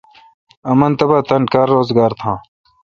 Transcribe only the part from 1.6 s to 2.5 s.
روزگار تھان۔